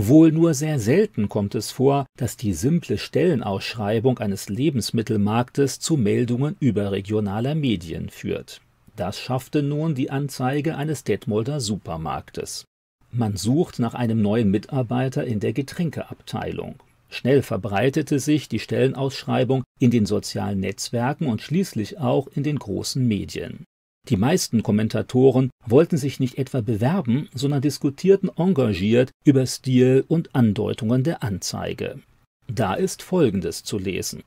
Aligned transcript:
Wohl 0.00 0.30
nur 0.30 0.54
sehr 0.54 0.78
selten 0.78 1.28
kommt 1.28 1.56
es 1.56 1.72
vor, 1.72 2.06
dass 2.16 2.36
die 2.36 2.52
simple 2.52 2.98
Stellenausschreibung 2.98 4.20
eines 4.20 4.48
Lebensmittelmarktes 4.48 5.80
zu 5.80 5.96
Meldungen 5.96 6.54
überregionaler 6.60 7.56
Medien 7.56 8.08
führt. 8.08 8.60
Das 8.94 9.18
schaffte 9.18 9.60
nun 9.60 9.96
die 9.96 10.08
Anzeige 10.08 10.76
eines 10.76 11.02
Detmolder 11.02 11.58
Supermarktes. 11.58 12.64
Man 13.10 13.36
sucht 13.36 13.80
nach 13.80 13.94
einem 13.94 14.22
neuen 14.22 14.52
Mitarbeiter 14.52 15.24
in 15.24 15.40
der 15.40 15.52
Getränkeabteilung. 15.52 16.76
Schnell 17.08 17.42
verbreitete 17.42 18.20
sich 18.20 18.48
die 18.48 18.60
Stellenausschreibung 18.60 19.64
in 19.80 19.90
den 19.90 20.06
sozialen 20.06 20.60
Netzwerken 20.60 21.26
und 21.26 21.42
schließlich 21.42 21.98
auch 21.98 22.28
in 22.28 22.44
den 22.44 22.60
großen 22.60 23.04
Medien. 23.04 23.64
Die 24.08 24.16
meisten 24.16 24.62
Kommentatoren 24.62 25.50
wollten 25.66 25.98
sich 25.98 26.18
nicht 26.18 26.38
etwa 26.38 26.62
bewerben, 26.62 27.28
sondern 27.34 27.60
diskutierten 27.60 28.30
engagiert 28.36 29.10
über 29.24 29.44
Stil 29.44 30.04
und 30.08 30.34
Andeutungen 30.34 31.04
der 31.04 31.22
Anzeige. 31.22 32.00
Da 32.46 32.72
ist 32.72 33.02
Folgendes 33.02 33.64
zu 33.64 33.78
lesen. 33.78 34.22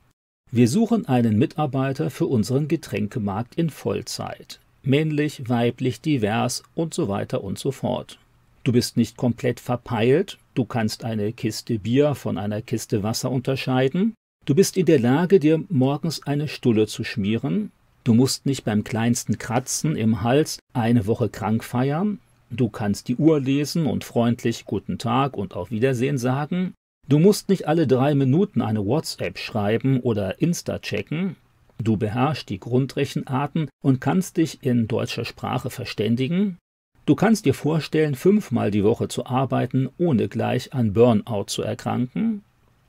Wir 0.52 0.68
suchen 0.68 1.06
einen 1.06 1.36
Mitarbeiter 1.36 2.10
für 2.10 2.26
unseren 2.26 2.68
Getränkemarkt 2.68 3.56
in 3.56 3.70
Vollzeit. 3.70 4.60
Männlich, 4.84 5.48
weiblich, 5.48 6.00
divers 6.00 6.62
und 6.74 6.94
so 6.94 7.08
weiter 7.08 7.42
und 7.42 7.58
so 7.58 7.72
fort. 7.72 8.18
Du 8.62 8.70
bist 8.70 8.96
nicht 8.96 9.16
komplett 9.16 9.58
verpeilt, 9.58 10.38
du 10.54 10.64
kannst 10.64 11.04
eine 11.04 11.32
Kiste 11.32 11.80
Bier 11.80 12.14
von 12.14 12.38
einer 12.38 12.62
Kiste 12.62 13.02
Wasser 13.02 13.30
unterscheiden, 13.32 14.14
du 14.44 14.54
bist 14.54 14.76
in 14.76 14.86
der 14.86 15.00
Lage, 15.00 15.40
dir 15.40 15.64
morgens 15.68 16.24
eine 16.24 16.46
Stulle 16.46 16.86
zu 16.86 17.02
schmieren, 17.02 17.72
du 18.04 18.14
musst 18.14 18.46
nicht 18.46 18.64
beim 18.64 18.84
kleinsten 18.84 19.38
Kratzen 19.38 19.96
im 19.96 20.22
Hals 20.22 20.58
eine 20.72 21.06
Woche 21.06 21.28
krank 21.28 21.64
feiern, 21.64 22.18
du 22.50 22.68
kannst 22.68 23.08
die 23.08 23.16
Uhr 23.16 23.40
lesen 23.40 23.86
und 23.86 24.04
freundlich 24.04 24.64
Guten 24.64 24.98
Tag 24.98 25.36
und 25.36 25.54
auf 25.54 25.70
Wiedersehen 25.70 26.18
sagen, 26.18 26.74
du 27.08 27.18
musst 27.18 27.48
nicht 27.48 27.68
alle 27.68 27.86
drei 27.86 28.14
Minuten 28.14 28.62
eine 28.62 28.84
WhatsApp 28.84 29.38
schreiben 29.38 30.00
oder 30.00 30.40
Insta 30.40 30.78
checken, 30.78 31.36
du 31.78 31.96
beherrschst 31.96 32.48
die 32.48 32.60
Grundrechenarten 32.60 33.68
und 33.82 34.00
kannst 34.00 34.36
dich 34.36 34.62
in 34.62 34.88
deutscher 34.88 35.24
Sprache 35.24 35.70
verständigen, 35.70 36.58
Du 37.04 37.16
kannst 37.16 37.46
dir 37.46 37.54
vorstellen, 37.54 38.14
fünfmal 38.14 38.70
die 38.70 38.84
Woche 38.84 39.08
zu 39.08 39.26
arbeiten, 39.26 39.88
ohne 39.98 40.28
gleich 40.28 40.72
an 40.72 40.92
Burnout 40.92 41.46
zu 41.48 41.62
erkranken? 41.62 42.44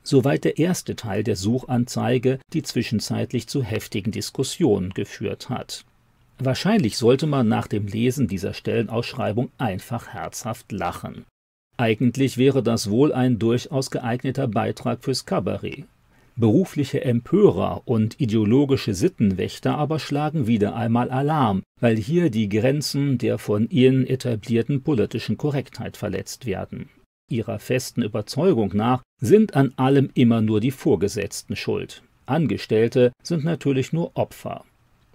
Soweit 0.06 0.44
der 0.44 0.58
erste 0.58 0.96
Teil 0.96 1.24
der 1.24 1.34
Suchanzeige, 1.34 2.38
die 2.52 2.62
zwischenzeitlich 2.62 3.48
zu 3.48 3.62
heftigen 3.62 4.12
Diskussionen 4.12 4.90
geführt 4.90 5.48
hat. 5.48 5.84
Wahrscheinlich 6.38 6.98
sollte 6.98 7.26
man 7.26 7.48
nach 7.48 7.66
dem 7.66 7.86
Lesen 7.86 8.28
dieser 8.28 8.52
Stellenausschreibung 8.52 9.50
einfach 9.56 10.08
herzhaft 10.08 10.72
lachen. 10.72 11.24
Eigentlich 11.78 12.36
wäre 12.36 12.62
das 12.62 12.90
wohl 12.90 13.12
ein 13.12 13.38
durchaus 13.38 13.90
geeigneter 13.90 14.46
Beitrag 14.46 15.02
fürs 15.02 15.24
Kabarett. 15.24 15.84
Berufliche 16.36 17.04
Empörer 17.04 17.82
und 17.84 18.20
ideologische 18.20 18.92
Sittenwächter 18.92 19.78
aber 19.78 20.00
schlagen 20.00 20.48
wieder 20.48 20.74
einmal 20.74 21.10
Alarm, 21.10 21.62
weil 21.80 21.96
hier 21.96 22.28
die 22.28 22.48
Grenzen 22.48 23.18
der 23.18 23.38
von 23.38 23.70
ihnen 23.70 24.04
etablierten 24.06 24.82
politischen 24.82 25.38
Korrektheit 25.38 25.96
verletzt 25.96 26.44
werden. 26.44 26.88
Ihrer 27.30 27.58
festen 27.58 28.02
Überzeugung 28.02 28.72
nach 28.74 29.02
sind 29.20 29.54
an 29.54 29.72
allem 29.76 30.10
immer 30.14 30.42
nur 30.42 30.60
die 30.60 30.70
Vorgesetzten 30.70 31.56
schuld. 31.56 32.02
Angestellte 32.26 33.12
sind 33.22 33.44
natürlich 33.44 33.92
nur 33.92 34.16
Opfer. 34.16 34.64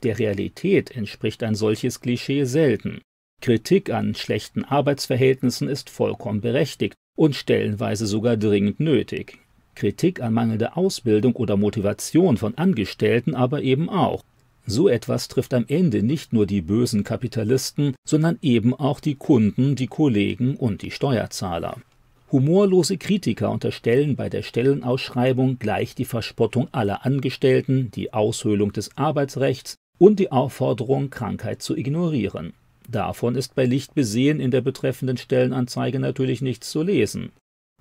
Der 0.03 0.17
Realität 0.17 0.91
entspricht 0.91 1.43
ein 1.43 1.55
solches 1.55 2.01
Klischee 2.01 2.45
selten. 2.45 3.01
Kritik 3.41 3.89
an 3.89 4.15
schlechten 4.15 4.63
Arbeitsverhältnissen 4.65 5.67
ist 5.67 5.89
vollkommen 5.89 6.41
berechtigt 6.41 6.95
und 7.15 7.35
stellenweise 7.35 8.07
sogar 8.07 8.37
dringend 8.37 8.79
nötig. 8.79 9.37
Kritik 9.75 10.21
an 10.21 10.33
mangelnder 10.33 10.77
Ausbildung 10.77 11.35
oder 11.35 11.57
Motivation 11.57 12.37
von 12.37 12.57
Angestellten 12.57 13.35
aber 13.35 13.61
eben 13.61 13.89
auch. 13.89 14.23
So 14.65 14.89
etwas 14.89 15.29
trifft 15.29 15.53
am 15.53 15.65
Ende 15.67 16.03
nicht 16.03 16.33
nur 16.33 16.45
die 16.45 16.61
bösen 16.61 17.03
Kapitalisten, 17.03 17.95
sondern 18.05 18.37
eben 18.41 18.73
auch 18.73 18.99
die 18.99 19.15
Kunden, 19.15 19.75
die 19.75 19.87
Kollegen 19.87 20.55
und 20.55 20.81
die 20.81 20.91
Steuerzahler. 20.91 21.77
Humorlose 22.31 22.97
Kritiker 22.97 23.51
unterstellen 23.51 24.15
bei 24.15 24.29
der 24.29 24.43
Stellenausschreibung 24.43 25.59
gleich 25.59 25.95
die 25.95 26.05
Verspottung 26.05 26.67
aller 26.71 27.05
Angestellten, 27.05 27.91
die 27.91 28.13
Aushöhlung 28.13 28.71
des 28.71 28.95
Arbeitsrechts 28.95 29.75
und 29.97 30.19
die 30.19 30.31
Aufforderung, 30.31 31.09
Krankheit 31.09 31.61
zu 31.61 31.75
ignorieren. 31.75 32.53
Davon 32.87 33.35
ist 33.35 33.55
bei 33.55 33.65
Licht 33.65 33.95
besehen 33.95 34.39
in 34.39 34.51
der 34.51 34.61
betreffenden 34.61 35.17
Stellenanzeige 35.17 35.99
natürlich 35.99 36.41
nichts 36.41 36.69
zu 36.69 36.83
lesen 36.83 37.31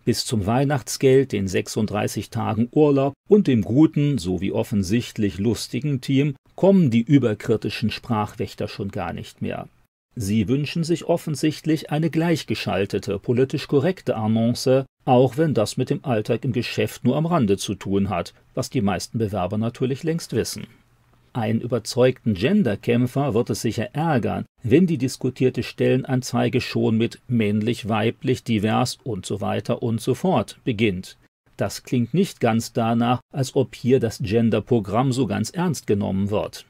bis 0.08 0.24
zum 0.24 0.46
Weihnachtsgeld, 0.46 1.32
den 1.32 1.48
36 1.48 2.30
Tagen 2.30 2.70
Urlaub 2.72 3.12
und 3.28 3.46
dem 3.46 3.60
guten 3.60 4.16
sowie 4.16 4.52
offensichtlich 4.52 5.36
lustigen 5.36 6.00
Team 6.00 6.34
kommen 6.54 6.90
die 6.90 7.02
überkritischen 7.02 7.90
Sprachwächter 7.90 8.68
schon 8.68 8.88
gar 8.88 9.12
nicht 9.12 9.42
mehr. 9.42 9.68
Sie 10.20 10.48
wünschen 10.48 10.82
sich 10.82 11.04
offensichtlich 11.04 11.92
eine 11.92 12.10
gleichgeschaltete, 12.10 13.20
politisch 13.20 13.68
korrekte 13.68 14.16
Annonce, 14.16 14.84
auch 15.04 15.36
wenn 15.36 15.54
das 15.54 15.76
mit 15.76 15.90
dem 15.90 16.04
Alltag 16.04 16.44
im 16.44 16.50
Geschäft 16.52 17.04
nur 17.04 17.14
am 17.16 17.24
Rande 17.24 17.56
zu 17.56 17.76
tun 17.76 18.10
hat, 18.10 18.34
was 18.52 18.68
die 18.68 18.80
meisten 18.80 19.18
Bewerber 19.18 19.58
natürlich 19.58 20.02
längst 20.02 20.32
wissen. 20.32 20.66
Einen 21.34 21.60
überzeugten 21.60 22.34
Genderkämpfer 22.34 23.32
wird 23.34 23.50
es 23.50 23.62
sicher 23.62 23.94
ärgern, 23.94 24.44
wenn 24.64 24.88
die 24.88 24.98
diskutierte 24.98 25.62
Stellenanzeige 25.62 26.60
schon 26.60 26.98
mit 26.98 27.20
männlich, 27.28 27.88
weiblich, 27.88 28.42
divers 28.42 28.98
und 29.04 29.24
so 29.24 29.40
weiter 29.40 29.84
und 29.84 30.00
so 30.00 30.16
fort 30.16 30.58
beginnt. 30.64 31.16
Das 31.56 31.84
klingt 31.84 32.12
nicht 32.12 32.40
ganz 32.40 32.72
danach, 32.72 33.20
als 33.32 33.54
ob 33.54 33.76
hier 33.76 34.00
das 34.00 34.18
Genderprogramm 34.18 35.12
so 35.12 35.28
ganz 35.28 35.50
ernst 35.50 35.86
genommen 35.86 36.30
wird. 36.30 36.66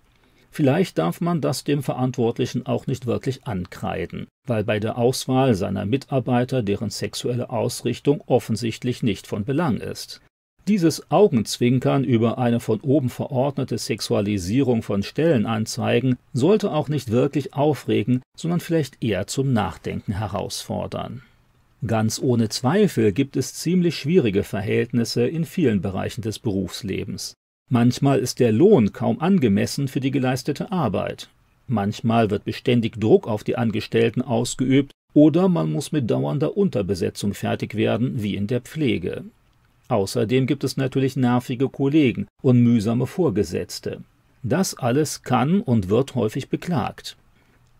Vielleicht 0.50 0.98
darf 0.98 1.20
man 1.20 1.40
das 1.40 1.64
dem 1.64 1.82
Verantwortlichen 1.82 2.66
auch 2.66 2.86
nicht 2.86 3.06
wirklich 3.06 3.46
ankreiden, 3.46 4.26
weil 4.46 4.64
bei 4.64 4.80
der 4.80 4.98
Auswahl 4.98 5.54
seiner 5.54 5.84
Mitarbeiter 5.84 6.62
deren 6.62 6.90
sexuelle 6.90 7.50
Ausrichtung 7.50 8.22
offensichtlich 8.26 9.02
nicht 9.02 9.26
von 9.26 9.44
Belang 9.44 9.78
ist. 9.78 10.20
Dieses 10.68 11.10
Augenzwinkern 11.10 12.04
über 12.04 12.36
eine 12.36 12.60
von 12.60 12.80
oben 12.80 13.08
verordnete 13.08 13.78
Sexualisierung 13.78 14.82
von 14.82 15.02
Stellenanzeigen 15.02 16.18
sollte 16.34 16.72
auch 16.72 16.90
nicht 16.90 17.10
wirklich 17.10 17.54
aufregen, 17.54 18.20
sondern 18.36 18.60
vielleicht 18.60 19.02
eher 19.02 19.26
zum 19.26 19.54
Nachdenken 19.54 20.12
herausfordern. 20.12 21.22
Ganz 21.86 22.20
ohne 22.20 22.48
Zweifel 22.48 23.12
gibt 23.12 23.36
es 23.36 23.54
ziemlich 23.54 23.96
schwierige 23.96 24.42
Verhältnisse 24.42 25.26
in 25.26 25.44
vielen 25.44 25.80
Bereichen 25.80 26.20
des 26.20 26.38
Berufslebens. 26.38 27.34
Manchmal 27.70 28.18
ist 28.18 28.40
der 28.40 28.52
Lohn 28.52 28.92
kaum 28.92 29.20
angemessen 29.20 29.88
für 29.88 30.00
die 30.00 30.10
geleistete 30.10 30.72
Arbeit. 30.72 31.28
Manchmal 31.66 32.30
wird 32.30 32.44
beständig 32.44 32.98
Druck 32.98 33.28
auf 33.28 33.44
die 33.44 33.56
Angestellten 33.56 34.22
ausgeübt 34.22 34.92
oder 35.12 35.48
man 35.48 35.70
muss 35.70 35.92
mit 35.92 36.10
dauernder 36.10 36.56
Unterbesetzung 36.56 37.34
fertig 37.34 37.74
werden, 37.74 38.22
wie 38.22 38.36
in 38.36 38.46
der 38.46 38.62
Pflege. 38.62 39.24
Außerdem 39.88 40.46
gibt 40.46 40.64
es 40.64 40.76
natürlich 40.76 41.16
nervige 41.16 41.68
Kollegen 41.68 42.26
und 42.42 42.62
mühsame 42.62 43.06
Vorgesetzte. 43.06 44.02
Das 44.42 44.78
alles 44.78 45.22
kann 45.22 45.60
und 45.60 45.90
wird 45.90 46.14
häufig 46.14 46.48
beklagt. 46.48 47.16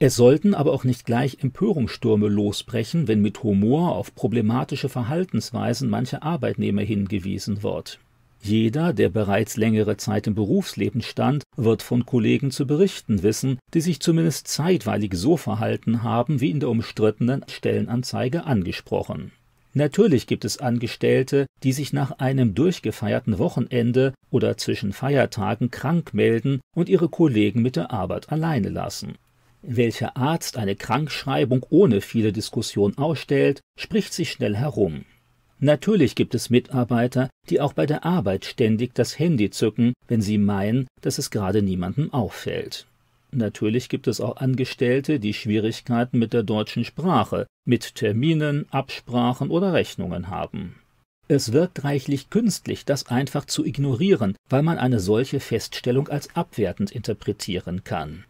Es 0.01 0.17
sollten 0.17 0.55
aber 0.55 0.73
auch 0.73 0.85
nicht 0.85 1.07
gleich 1.07 1.39
Empörungsstürme 1.41 2.29
losbrechen, 2.29 3.09
wenn 3.09 3.21
mit 3.21 3.43
Humor 3.43 3.97
auf 3.97 4.15
problematische 4.15 4.89
Verhaltensweisen 4.89 5.91
mancher 5.91 6.23
Arbeitnehmer 6.23 6.83
hingewiesen 6.83 7.63
wird. 7.63 7.99
Jeder, 8.41 8.93
der 8.93 9.09
bereits 9.09 9.57
längere 9.57 9.97
Zeit 9.97 10.27
im 10.27 10.35
Berufsleben 10.35 11.03
stand, 11.03 11.43
wird 11.57 11.83
von 11.83 12.07
Kollegen 12.07 12.51
zu 12.51 12.67
berichten 12.67 13.23
wissen, 13.23 13.59
die 13.75 13.81
sich 13.81 14.01
zumindest 14.01 14.49
zeitweilig 14.49 15.15
so 15.15 15.37
verhalten 15.37 16.03
haben, 16.03 16.41
wie 16.41 16.51
in 16.51 16.61
der 16.61 16.69
umstrittenen 16.69 17.45
Stellenanzeige 17.49 18.45
angesprochen. 18.45 19.33
Natürlich 19.75 20.27
gibt 20.27 20.45
es 20.45 20.59
Angestellte, 20.59 21.47
die 21.63 21.73
sich 21.73 21.93
nach 21.93 22.13
einem 22.19 22.55
durchgefeierten 22.55 23.39
Wochenende 23.39 24.15
oder 24.31 24.57
zwischen 24.57 24.93
Feiertagen 24.93 25.71
krank 25.71 26.15
melden 26.15 26.61
und 26.75 26.89
ihre 26.89 27.09
Kollegen 27.09 27.63
mit 27.63 27.77
der 27.77 27.93
Arbeit 27.93 28.33
alleine 28.33 28.71
lassen. 28.71 29.17
Welcher 29.63 30.17
Arzt 30.17 30.57
eine 30.57 30.77
Krankschreibung 30.77 31.67
ohne 31.69 32.01
viele 32.01 32.33
Diskussion 32.33 32.97
ausstellt, 32.97 33.61
spricht 33.79 34.15
sich 34.15 34.31
schnell 34.31 34.57
herum. 34.57 35.05
Natürlich 35.61 36.15
gibt 36.15 36.35
es 36.35 36.51
Mitarbeiter, 36.51 37.31
die 37.51 37.61
auch 37.61 37.73
bei 37.73 37.85
der 37.85 38.05
Arbeit 38.05 38.45
ständig 38.45 38.95
das 38.95 39.19
Handy 39.19 39.51
zücken, 39.51 39.93
wenn 40.07 40.23
sie 40.23 40.39
meinen, 40.39 40.87
dass 41.01 41.19
es 41.19 41.31
gerade 41.31 41.63
niemandem 41.63 42.13
auffällt. 42.13 42.87
Natürlich 43.33 43.89
gibt 43.89 44.07
es 44.07 44.21
auch 44.21 44.37
Angestellte, 44.37 45.21
die 45.21 45.35
Schwierigkeiten 45.35 46.19
mit 46.19 46.33
der 46.33 46.45
deutschen 46.45 46.85
Sprache, 46.85 47.47
mit 47.67 47.97
Terminen, 47.97 48.67
Absprachen 48.71 49.51
oder 49.51 49.73
Rechnungen 49.73 50.29
haben. 50.29 50.77
Es 51.27 51.53
wirkt 51.53 51.85
reichlich 51.85 52.31
künstlich, 52.31 52.87
das 52.87 53.09
einfach 53.09 53.45
zu 53.45 53.67
ignorieren, 53.67 54.35
weil 54.49 54.63
man 54.63 54.79
eine 54.79 54.99
solche 54.99 55.41
Feststellung 55.41 56.09
als 56.09 56.35
abwertend 56.35 56.91
interpretieren 56.91 57.85
kann. 57.85 58.25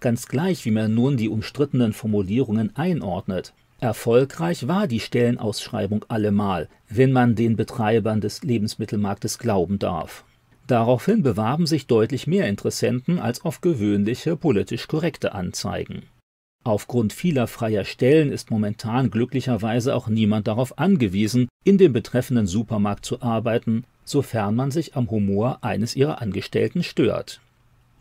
Ganz 0.00 0.26
gleich, 0.26 0.66
wie 0.66 0.70
man 0.70 0.94
nun 0.94 1.16
die 1.16 1.30
umstrittenen 1.30 1.94
Formulierungen 1.94 2.76
einordnet. 2.76 3.54
Erfolgreich 3.82 4.68
war 4.68 4.86
die 4.86 5.00
Stellenausschreibung 5.00 6.04
allemal, 6.06 6.68
wenn 6.88 7.10
man 7.10 7.34
den 7.34 7.56
Betreibern 7.56 8.20
des 8.20 8.44
Lebensmittelmarktes 8.44 9.40
glauben 9.40 9.80
darf. 9.80 10.22
Daraufhin 10.68 11.24
bewarben 11.24 11.66
sich 11.66 11.88
deutlich 11.88 12.28
mehr 12.28 12.46
Interessenten 12.46 13.18
als 13.18 13.44
auf 13.44 13.60
gewöhnliche 13.60 14.36
politisch 14.36 14.86
korrekte 14.86 15.34
Anzeigen. 15.34 16.04
Aufgrund 16.62 17.12
vieler 17.12 17.48
freier 17.48 17.84
Stellen 17.84 18.30
ist 18.30 18.52
momentan 18.52 19.10
glücklicherweise 19.10 19.96
auch 19.96 20.06
niemand 20.06 20.46
darauf 20.46 20.78
angewiesen, 20.78 21.48
in 21.64 21.76
dem 21.76 21.92
betreffenden 21.92 22.46
Supermarkt 22.46 23.04
zu 23.04 23.20
arbeiten, 23.20 23.82
sofern 24.04 24.54
man 24.54 24.70
sich 24.70 24.94
am 24.94 25.10
Humor 25.10 25.58
eines 25.62 25.96
ihrer 25.96 26.22
Angestellten 26.22 26.84
stört. 26.84 27.40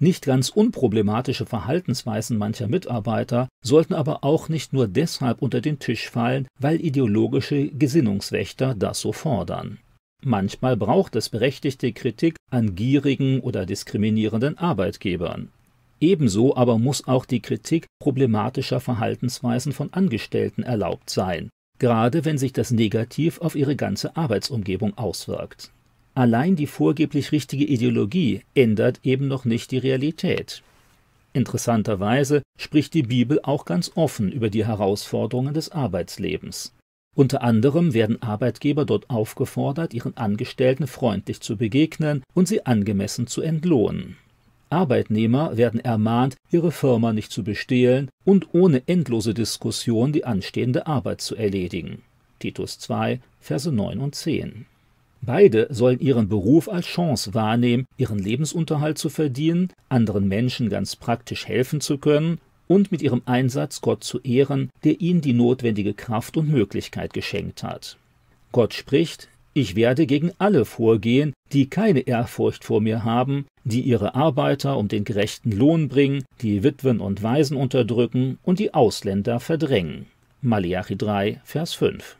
Nicht 0.03 0.25
ganz 0.25 0.49
unproblematische 0.49 1.45
Verhaltensweisen 1.45 2.35
mancher 2.35 2.67
Mitarbeiter 2.67 3.47
sollten 3.63 3.93
aber 3.93 4.23
auch 4.23 4.49
nicht 4.49 4.73
nur 4.73 4.87
deshalb 4.87 5.43
unter 5.43 5.61
den 5.61 5.77
Tisch 5.77 6.09
fallen, 6.09 6.47
weil 6.59 6.83
ideologische 6.83 7.67
Gesinnungswächter 7.67 8.73
das 8.73 8.99
so 8.99 9.13
fordern. 9.13 9.77
Manchmal 10.23 10.75
braucht 10.75 11.15
es 11.15 11.29
berechtigte 11.29 11.93
Kritik 11.93 12.37
an 12.49 12.73
gierigen 12.73 13.41
oder 13.41 13.67
diskriminierenden 13.67 14.57
Arbeitgebern. 14.57 15.49
Ebenso 15.99 16.55
aber 16.55 16.79
muss 16.79 17.07
auch 17.07 17.27
die 17.27 17.43
Kritik 17.43 17.85
problematischer 17.99 18.79
Verhaltensweisen 18.79 19.71
von 19.71 19.93
Angestellten 19.93 20.63
erlaubt 20.63 21.11
sein, 21.11 21.51
gerade 21.77 22.25
wenn 22.25 22.39
sich 22.39 22.53
das 22.53 22.71
negativ 22.71 23.39
auf 23.39 23.55
ihre 23.55 23.75
ganze 23.75 24.15
Arbeitsumgebung 24.15 24.97
auswirkt. 24.97 25.69
Allein 26.13 26.55
die 26.55 26.67
vorgeblich 26.67 27.31
richtige 27.31 27.65
Ideologie 27.65 28.41
ändert 28.53 28.99
eben 29.03 29.27
noch 29.27 29.45
nicht 29.45 29.71
die 29.71 29.77
Realität. 29.77 30.61
Interessanterweise 31.33 32.41
spricht 32.57 32.93
die 32.93 33.03
Bibel 33.03 33.39
auch 33.43 33.63
ganz 33.63 33.91
offen 33.95 34.31
über 34.31 34.49
die 34.49 34.65
Herausforderungen 34.65 35.53
des 35.53 35.71
Arbeitslebens. 35.71 36.73
Unter 37.15 37.41
anderem 37.41 37.93
werden 37.93 38.21
Arbeitgeber 38.21 38.85
dort 38.85 39.09
aufgefordert, 39.09 39.93
ihren 39.93 40.15
Angestellten 40.15 40.87
freundlich 40.87 41.41
zu 41.41 41.57
begegnen 41.57 42.23
und 42.33 42.47
sie 42.47 42.65
angemessen 42.65 43.27
zu 43.27 43.41
entlohnen. 43.41 44.17
Arbeitnehmer 44.69 45.57
werden 45.57 45.81
ermahnt, 45.81 46.37
ihre 46.49 46.71
Firma 46.71 47.11
nicht 47.11 47.31
zu 47.31 47.43
bestehlen 47.43 48.09
und 48.23 48.53
ohne 48.53 48.87
endlose 48.87 49.33
Diskussion 49.33 50.13
die 50.13 50.23
anstehende 50.23 50.87
Arbeit 50.87 51.19
zu 51.19 51.35
erledigen. 51.35 52.03
Titus 52.39 52.79
2, 52.79 53.19
Verse 53.41 53.69
9 53.69 53.99
und 53.99 54.15
10. 54.15 54.65
Beide 55.21 55.67
sollen 55.69 55.99
ihren 55.99 56.27
Beruf 56.27 56.67
als 56.67 56.87
Chance 56.87 57.33
wahrnehmen, 57.33 57.85
ihren 57.97 58.17
Lebensunterhalt 58.17 58.97
zu 58.97 59.09
verdienen, 59.09 59.69
anderen 59.87 60.27
Menschen 60.27 60.69
ganz 60.69 60.95
praktisch 60.95 61.47
helfen 61.47 61.79
zu 61.79 61.99
können 61.99 62.39
und 62.67 62.91
mit 62.91 63.01
ihrem 63.01 63.21
Einsatz 63.25 63.81
Gott 63.81 64.03
zu 64.03 64.19
ehren, 64.21 64.71
der 64.83 64.99
ihnen 64.99 65.21
die 65.21 65.33
notwendige 65.33 65.93
Kraft 65.93 66.37
und 66.37 66.49
Möglichkeit 66.49 67.13
geschenkt 67.13 67.63
hat. 67.63 67.97
Gott 68.51 68.73
spricht, 68.73 69.27
ich 69.53 69.75
werde 69.75 70.05
gegen 70.05 70.31
alle 70.39 70.65
vorgehen, 70.65 71.33
die 71.51 71.69
keine 71.69 71.99
Ehrfurcht 72.01 72.63
vor 72.63 72.81
mir 72.81 73.03
haben, 73.03 73.45
die 73.63 73.81
ihre 73.81 74.15
Arbeiter 74.15 74.77
um 74.77 74.87
den 74.87 75.03
gerechten 75.03 75.51
Lohn 75.51 75.89
bringen, 75.89 76.23
die 76.41 76.63
Witwen 76.63 76.99
und 76.99 77.21
Waisen 77.21 77.57
unterdrücken 77.57 78.39
und 78.43 78.59
die 78.59 78.73
Ausländer 78.73 79.39
verdrängen. 79.39 80.07
Malachi 80.41 80.95
3, 80.95 81.41
Vers 81.43 81.73
5. 81.73 82.15